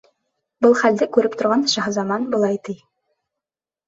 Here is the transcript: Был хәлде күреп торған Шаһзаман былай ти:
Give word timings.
Был 0.65 0.71
хәлде 0.77 1.07
күреп 1.17 1.35
торған 1.41 1.65
Шаһзаман 1.73 2.25
былай 2.31 2.57
ти: 2.69 2.75